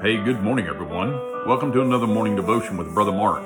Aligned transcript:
Hey, 0.00 0.16
good 0.16 0.40
morning, 0.44 0.68
everyone. 0.68 1.10
Welcome 1.44 1.72
to 1.72 1.82
another 1.82 2.06
morning 2.06 2.36
devotion 2.36 2.76
with 2.76 2.94
Brother 2.94 3.10
Mark, 3.10 3.42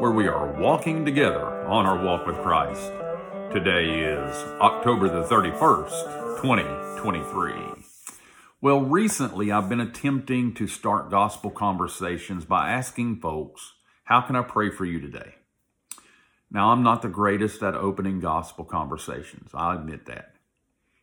where 0.00 0.10
we 0.10 0.28
are 0.28 0.50
walking 0.58 1.04
together 1.04 1.44
on 1.68 1.84
our 1.84 2.02
walk 2.02 2.26
with 2.26 2.36
Christ. 2.36 2.90
Today 3.52 4.00
is 4.00 4.34
October 4.62 5.10
the 5.10 5.28
31st, 5.28 6.40
2023. 6.40 7.84
Well, 8.62 8.80
recently 8.80 9.52
I've 9.52 9.68
been 9.68 9.82
attempting 9.82 10.54
to 10.54 10.66
start 10.66 11.10
gospel 11.10 11.50
conversations 11.50 12.46
by 12.46 12.70
asking 12.70 13.20
folks, 13.20 13.74
How 14.04 14.22
can 14.22 14.36
I 14.36 14.42
pray 14.42 14.70
for 14.70 14.86
you 14.86 15.02
today? 15.02 15.34
Now, 16.50 16.70
I'm 16.70 16.82
not 16.82 17.02
the 17.02 17.08
greatest 17.08 17.62
at 17.62 17.74
opening 17.74 18.20
gospel 18.20 18.64
conversations, 18.64 19.50
I 19.52 19.74
admit 19.74 20.06
that. 20.06 20.32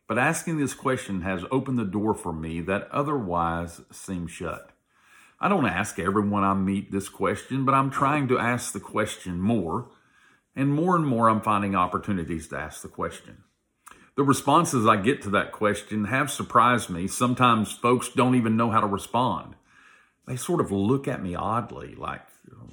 But 0.08 0.18
asking 0.18 0.58
this 0.58 0.74
question 0.74 1.20
has 1.20 1.44
opened 1.52 1.78
the 1.78 1.84
door 1.84 2.14
for 2.14 2.32
me 2.32 2.60
that 2.62 2.90
otherwise 2.90 3.80
seemed 3.92 4.30
shut. 4.30 4.72
I 5.40 5.48
don't 5.48 5.66
ask 5.66 5.98
everyone 5.98 6.44
I 6.44 6.54
meet 6.54 6.90
this 6.90 7.08
question, 7.08 7.64
but 7.64 7.74
I'm 7.74 7.90
trying 7.90 8.28
to 8.28 8.38
ask 8.38 8.72
the 8.72 8.80
question 8.80 9.40
more. 9.40 9.90
And 10.56 10.74
more 10.74 10.96
and 10.96 11.06
more, 11.06 11.28
I'm 11.28 11.40
finding 11.40 11.76
opportunities 11.76 12.48
to 12.48 12.58
ask 12.58 12.82
the 12.82 12.88
question. 12.88 13.44
The 14.16 14.24
responses 14.24 14.84
I 14.84 14.96
get 14.96 15.22
to 15.22 15.30
that 15.30 15.52
question 15.52 16.06
have 16.06 16.28
surprised 16.28 16.90
me. 16.90 17.06
Sometimes 17.06 17.70
folks 17.70 18.08
don't 18.08 18.34
even 18.34 18.56
know 18.56 18.72
how 18.72 18.80
to 18.80 18.86
respond. 18.88 19.54
They 20.26 20.34
sort 20.34 20.60
of 20.60 20.72
look 20.72 21.06
at 21.06 21.22
me 21.22 21.36
oddly, 21.36 21.94
like, 21.94 22.22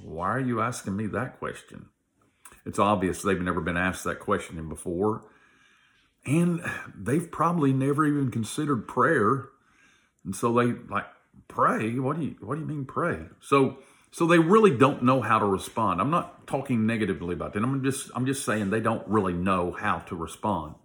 why 0.01 0.29
are 0.29 0.39
you 0.39 0.59
asking 0.59 0.97
me 0.97 1.05
that 1.07 1.37
question? 1.37 1.89
It's 2.65 2.79
obvious 2.79 3.21
they've 3.21 3.39
never 3.39 3.61
been 3.61 3.77
asked 3.77 4.03
that 4.05 4.19
question 4.19 4.67
before. 4.67 5.23
And 6.25 6.61
they've 6.97 7.29
probably 7.31 7.71
never 7.73 8.05
even 8.05 8.31
considered 8.31 8.87
prayer. 8.87 9.49
And 10.23 10.35
so 10.35 10.51
they 10.51 10.73
like, 10.89 11.05
pray? 11.47 11.97
What 11.99 12.17
do 12.19 12.25
you 12.25 12.35
what 12.39 12.55
do 12.55 12.61
you 12.61 12.67
mean 12.67 12.85
pray? 12.85 13.19
So 13.41 13.77
so 14.11 14.25
they 14.25 14.39
really 14.39 14.75
don't 14.75 15.03
know 15.03 15.21
how 15.21 15.39
to 15.39 15.45
respond. 15.45 15.99
I'm 15.99 16.09
not 16.09 16.47
talking 16.47 16.85
negatively 16.85 17.33
about 17.33 17.53
that. 17.53 17.63
I'm 17.63 17.83
just 17.83 18.09
I'm 18.15 18.25
just 18.25 18.45
saying 18.45 18.69
they 18.69 18.79
don't 18.79 19.07
really 19.07 19.33
know 19.33 19.71
how 19.71 19.99
to 19.99 20.15
respond. 20.15 20.75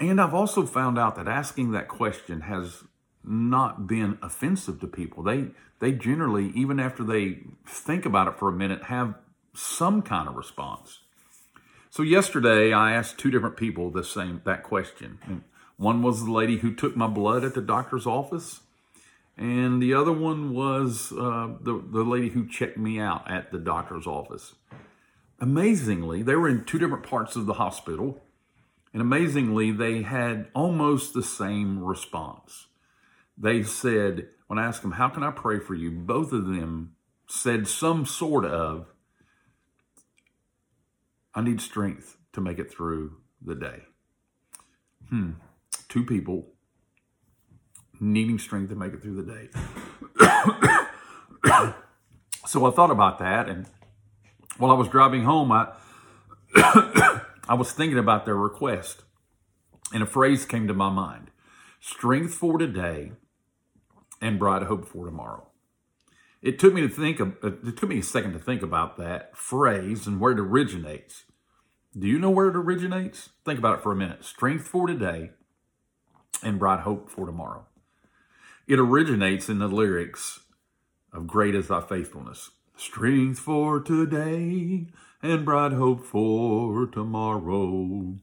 And 0.00 0.20
I've 0.20 0.34
also 0.34 0.64
found 0.64 0.98
out 0.98 1.16
that 1.16 1.26
asking 1.26 1.72
that 1.72 1.88
question 1.88 2.42
has 2.42 2.84
not 3.24 3.86
been 3.86 4.18
offensive 4.22 4.80
to 4.80 4.86
people. 4.86 5.22
They 5.22 5.48
they 5.80 5.92
generally 5.92 6.52
even 6.54 6.80
after 6.80 7.04
they 7.04 7.40
think 7.66 8.06
about 8.06 8.28
it 8.28 8.38
for 8.38 8.48
a 8.48 8.52
minute 8.52 8.84
have 8.84 9.14
some 9.54 10.02
kind 10.02 10.28
of 10.28 10.36
response. 10.36 11.00
So 11.90 12.02
yesterday 12.02 12.72
I 12.72 12.92
asked 12.92 13.18
two 13.18 13.30
different 13.30 13.56
people 13.56 13.90
the 13.90 14.04
same 14.04 14.42
that 14.44 14.62
question. 14.62 15.42
One 15.76 16.02
was 16.02 16.24
the 16.24 16.32
lady 16.32 16.58
who 16.58 16.74
took 16.74 16.96
my 16.96 17.06
blood 17.06 17.44
at 17.44 17.54
the 17.54 17.60
doctor's 17.60 18.06
office, 18.06 18.60
and 19.38 19.80
the 19.80 19.94
other 19.94 20.12
one 20.12 20.52
was 20.52 21.12
uh, 21.12 21.54
the 21.60 21.82
the 21.90 22.02
lady 22.02 22.30
who 22.30 22.46
checked 22.46 22.76
me 22.76 22.98
out 22.98 23.30
at 23.30 23.52
the 23.52 23.58
doctor's 23.58 24.06
office. 24.06 24.56
Amazingly, 25.38 26.22
they 26.22 26.34
were 26.34 26.48
in 26.48 26.64
two 26.64 26.78
different 26.78 27.04
parts 27.04 27.36
of 27.36 27.46
the 27.46 27.54
hospital, 27.54 28.20
and 28.92 29.00
amazingly, 29.00 29.70
they 29.70 30.02
had 30.02 30.48
almost 30.54 31.14
the 31.14 31.22
same 31.22 31.84
response. 31.84 32.66
They 33.36 33.62
said, 33.62 34.26
when 34.48 34.58
I 34.58 34.66
asked 34.66 34.82
them, 34.82 34.92
"How 34.92 35.08
can 35.08 35.22
I 35.22 35.30
pray 35.30 35.60
for 35.60 35.76
you?" 35.76 35.92
Both 35.92 36.32
of 36.32 36.46
them 36.46 36.96
said 37.28 37.68
some 37.68 38.04
sort 38.06 38.44
of, 38.44 38.88
"I 41.32 41.42
need 41.42 41.60
strength 41.60 42.16
to 42.32 42.40
make 42.40 42.58
it 42.58 42.72
through 42.72 43.18
the 43.40 43.54
day." 43.54 43.84
Hmm. 45.10 45.32
Two 45.88 46.04
people 46.04 46.57
needing 48.00 48.38
strength 48.38 48.70
to 48.70 48.76
make 48.76 48.92
it 48.92 49.02
through 49.02 49.22
the 49.22 49.32
day. 49.32 49.48
so 52.46 52.66
I 52.66 52.70
thought 52.70 52.90
about 52.90 53.18
that, 53.18 53.48
and 53.48 53.66
while 54.58 54.70
I 54.70 54.74
was 54.74 54.88
driving 54.88 55.24
home, 55.24 55.52
I 55.52 55.68
I 56.54 57.54
was 57.54 57.72
thinking 57.72 57.98
about 57.98 58.24
their 58.24 58.36
request, 58.36 59.02
and 59.92 60.02
a 60.02 60.06
phrase 60.06 60.44
came 60.44 60.66
to 60.68 60.74
my 60.74 60.90
mind: 60.90 61.30
"Strength 61.80 62.34
for 62.34 62.58
today, 62.58 63.12
and 64.20 64.38
bright 64.38 64.62
hope 64.62 64.86
for 64.86 65.04
tomorrow." 65.04 65.48
It 66.40 66.58
took 66.58 66.72
me 66.72 66.80
to 66.82 66.88
think 66.88 67.18
of, 67.20 67.36
it 67.42 67.76
took 67.76 67.88
me 67.88 67.98
a 67.98 68.02
second 68.02 68.32
to 68.32 68.38
think 68.38 68.62
about 68.62 68.96
that 68.96 69.36
phrase 69.36 70.06
and 70.06 70.20
where 70.20 70.32
it 70.32 70.38
originates. 70.38 71.24
Do 71.98 72.06
you 72.06 72.18
know 72.18 72.30
where 72.30 72.48
it 72.48 72.56
originates? 72.56 73.30
Think 73.44 73.58
about 73.58 73.78
it 73.78 73.82
for 73.82 73.90
a 73.90 73.96
minute. 73.96 74.24
Strength 74.24 74.68
for 74.68 74.86
today 74.86 75.30
and 76.42 76.58
bright 76.58 76.80
hope 76.80 77.10
for 77.10 77.26
tomorrow. 77.26 77.66
It 78.68 78.78
originates 78.78 79.48
in 79.48 79.60
the 79.60 79.66
lyrics 79.66 80.40
of 81.10 81.26
Great 81.26 81.54
is 81.54 81.68
Thy 81.68 81.80
Faithfulness. 81.80 82.50
Strength 82.76 83.38
for 83.38 83.80
today 83.80 84.88
and 85.22 85.44
bright 85.46 85.72
hope 85.72 86.04
for 86.04 86.86
tomorrow. 86.86 88.18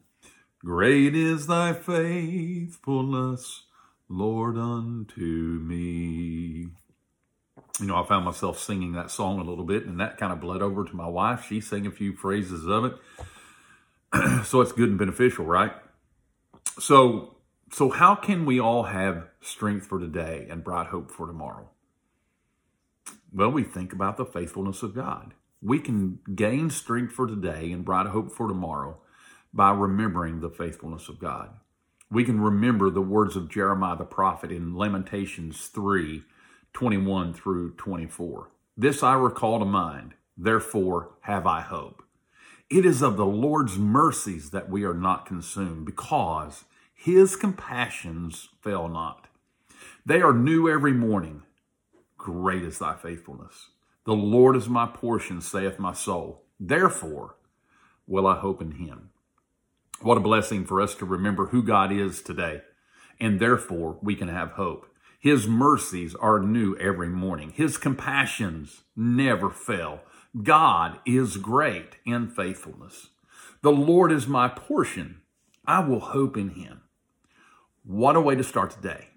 Great 0.64 1.16
is 1.16 1.48
thy 1.48 1.74
faithfulness, 1.74 3.64
Lord, 4.08 4.56
unto 4.56 5.24
me. 5.64 6.68
You 7.80 7.88
know, 7.88 7.96
I 7.96 8.06
found 8.06 8.26
myself 8.26 8.60
singing 8.60 8.92
that 8.92 9.10
song 9.10 9.40
a 9.40 9.44
little 9.44 9.66
bit, 9.66 9.88
and 9.88 10.00
that 10.00 10.20
kind 10.20 10.32
of 10.32 10.42
bled 10.42 10.62
over 10.62 10.86
to 10.86 10.96
my 10.96 11.08
wife. 11.08 11.48
She 11.50 11.60
sang 11.60 11.88
a 11.88 11.92
few 11.92 12.14
phrases 12.14 12.68
of 12.68 12.86
it. 12.86 12.94
so 14.46 14.62
it's 14.62 14.74
good 14.74 14.90
and 14.90 15.00
beneficial, 15.00 15.46
right? 15.46 15.74
So 16.80 17.35
so, 17.76 17.90
how 17.90 18.16
can 18.16 18.46
we 18.46 18.58
all 18.58 18.84
have 18.84 19.28
strength 19.42 19.86
for 19.86 20.00
today 20.00 20.48
and 20.50 20.64
bright 20.64 20.88
hope 20.88 21.12
for 21.12 21.28
tomorrow? 21.28 21.70
Well, 23.34 23.52
we 23.52 23.64
think 23.66 23.92
about 23.92 24.16
the 24.16 24.24
faithfulness 24.24 24.82
of 24.82 24.96
God. 24.96 25.34
We 25.62 25.80
can 25.80 26.20
gain 26.34 26.70
strength 26.70 27.12
for 27.12 27.28
today 27.28 27.74
and 27.74 27.84
bright 27.84 28.08
hope 28.08 28.32
for 28.32 28.48
tomorrow 28.48 29.00
by 29.54 29.72
remembering 29.72 30.40
the 30.40 30.50
faithfulness 30.50 31.10
of 31.10 31.20
God. 31.20 31.50
We 32.10 32.24
can 32.24 32.40
remember 32.40 32.90
the 32.90 33.02
words 33.02 33.36
of 33.36 33.50
Jeremiah 33.50 33.98
the 33.98 34.06
prophet 34.06 34.54
in 34.54 34.78
Lamentations 34.78 35.68
3 35.68 36.24
21 36.72 37.34
through 37.34 37.74
24. 37.74 38.52
This 38.78 39.04
I 39.04 39.16
recall 39.16 39.60
to 39.60 39.66
mind, 39.66 40.14
therefore 40.38 41.10
have 41.24 41.46
I 41.46 41.60
hope. 41.60 42.04
It 42.70 42.86
is 42.86 43.02
of 43.02 43.18
the 43.18 43.26
Lord's 43.26 43.78
mercies 43.78 44.52
that 44.52 44.70
we 44.70 44.86
are 44.86 44.94
not 44.94 45.26
consumed, 45.26 45.86
because 45.86 46.64
his 46.96 47.36
compassions 47.36 48.50
fail 48.62 48.88
not. 48.88 49.28
They 50.06 50.22
are 50.22 50.34
new 50.34 50.68
every 50.68 50.94
morning. 50.94 51.44
Great 52.18 52.64
is 52.64 52.80
thy 52.80 52.96
faithfulness. 52.96 53.70
The 54.06 54.14
Lord 54.14 54.56
is 54.56 54.68
my 54.68 54.88
portion, 54.88 55.42
saith 55.42 55.78
my 55.78 55.94
soul. 55.94 56.46
Therefore 56.60 57.36
will 58.08 58.26
I 58.26 58.40
hope 58.40 58.62
in 58.62 58.72
him. 58.72 59.10
What 60.02 60.18
a 60.18 60.22
blessing 60.22 60.66
for 60.66 60.82
us 60.82 60.96
to 60.96 61.06
remember 61.06 61.48
who 61.48 61.62
God 61.62 61.92
is 61.92 62.22
today. 62.22 62.62
And 63.20 63.40
therefore 63.40 63.98
we 64.02 64.16
can 64.16 64.28
have 64.28 64.52
hope. 64.52 64.88
His 65.20 65.48
mercies 65.48 66.16
are 66.16 66.40
new 66.40 66.76
every 66.78 67.10
morning. 67.10 67.52
His 67.52 67.78
compassions 67.78 68.84
never 68.96 69.50
fail. 69.50 70.02
God 70.44 71.00
is 71.06 71.38
great 71.38 71.98
in 72.06 72.28
faithfulness. 72.28 73.10
The 73.62 73.72
Lord 73.72 74.12
is 74.12 74.28
my 74.28 74.48
portion. 74.48 75.22
I 75.66 75.80
will 75.80 76.00
hope 76.00 76.38
in 76.38 76.50
him. 76.50 76.82
What 77.88 78.16
a 78.16 78.22
way 78.22 78.34
to 78.34 78.44
start 78.44 78.72
today. 78.72 79.10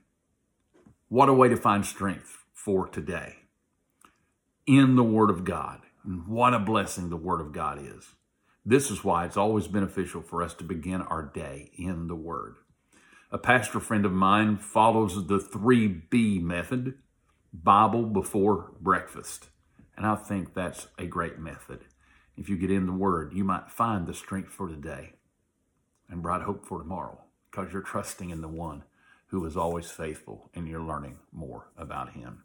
What 1.09 1.31
a 1.31 1.33
way 1.33 1.49
to 1.49 1.57
find 1.57 1.87
strength 1.87 2.45
for 2.53 2.87
today 2.87 3.37
in 4.67 4.95
the 4.95 5.03
Word 5.03 5.31
of 5.31 5.47
God. 5.47 5.81
And 6.05 6.27
what 6.27 6.53
a 6.53 6.59
blessing 6.59 7.09
the 7.09 7.17
Word 7.17 7.41
of 7.41 7.53
God 7.53 7.79
is. 7.81 8.15
This 8.67 8.91
is 8.91 9.03
why 9.03 9.25
it's 9.25 9.39
always 9.39 9.69
beneficial 9.69 10.21
for 10.21 10.43
us 10.43 10.53
to 10.53 10.65
begin 10.65 11.01
our 11.01 11.23
day 11.23 11.71
in 11.79 12.09
the 12.09 12.15
Word. 12.15 12.57
A 13.33 13.39
pastor 13.39 13.81
friend 13.81 14.05
of 14.05 14.13
mine 14.13 14.59
follows 14.59 15.29
the 15.29 15.39
3B 15.39 16.43
method 16.43 16.99
Bible 17.55 18.03
before 18.03 18.73
breakfast. 18.83 19.49
And 19.97 20.05
I 20.05 20.15
think 20.15 20.53
that's 20.53 20.89
a 20.99 21.07
great 21.07 21.39
method. 21.39 21.87
If 22.37 22.51
you 22.51 22.59
get 22.59 22.71
in 22.71 22.85
the 22.85 22.93
Word, 22.93 23.33
you 23.33 23.45
might 23.45 23.71
find 23.71 24.07
the 24.07 24.13
strength 24.13 24.51
for 24.51 24.69
today 24.69 25.15
and 26.11 26.21
bright 26.23 26.43
hope 26.43 26.67
for 26.67 26.81
tomorrow 26.81 27.23
because 27.51 27.73
you're 27.73 27.83
trusting 27.83 28.31
in 28.31 28.41
the 28.41 28.49
one 28.49 28.85
who 29.29 29.45
is 29.45 29.57
always 29.57 29.91
faithful 29.91 30.51
and 30.55 30.69
you're 30.69 30.83
learning 30.83 31.19
more 31.33 31.71
about 31.77 32.13
him. 32.13 32.45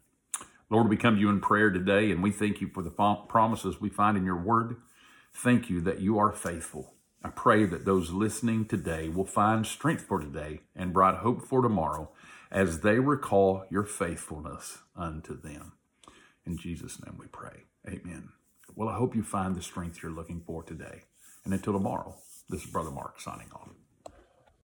Lord, 0.70 0.88
we 0.88 0.96
come 0.96 1.16
to 1.16 1.20
you 1.20 1.30
in 1.30 1.40
prayer 1.40 1.70
today 1.70 2.10
and 2.10 2.22
we 2.22 2.30
thank 2.30 2.60
you 2.60 2.68
for 2.68 2.82
the 2.82 2.90
promises 2.90 3.80
we 3.80 3.88
find 3.88 4.16
in 4.16 4.24
your 4.24 4.40
word. 4.40 4.76
Thank 5.32 5.68
you 5.70 5.80
that 5.82 6.00
you 6.00 6.18
are 6.18 6.32
faithful. 6.32 6.94
I 7.22 7.30
pray 7.30 7.64
that 7.64 7.84
those 7.84 8.10
listening 8.10 8.66
today 8.66 9.08
will 9.08 9.24
find 9.24 9.66
strength 9.66 10.04
for 10.06 10.20
today 10.20 10.60
and 10.76 10.92
bright 10.92 11.16
hope 11.16 11.46
for 11.46 11.62
tomorrow 11.62 12.10
as 12.50 12.80
they 12.80 12.98
recall 12.98 13.64
your 13.70 13.84
faithfulness 13.84 14.78
unto 14.96 15.40
them. 15.40 15.72
In 16.46 16.58
Jesus' 16.58 17.02
name 17.04 17.16
we 17.18 17.26
pray. 17.26 17.64
Amen. 17.88 18.30
Well, 18.74 18.88
I 18.88 18.96
hope 18.96 19.16
you 19.16 19.22
find 19.22 19.54
the 19.54 19.62
strength 19.62 20.02
you're 20.02 20.12
looking 20.12 20.42
for 20.46 20.62
today. 20.62 21.04
And 21.44 21.54
until 21.54 21.72
tomorrow, 21.72 22.16
this 22.48 22.64
is 22.64 22.70
Brother 22.70 22.90
Mark 22.90 23.20
signing 23.20 23.50
off. 23.52 23.70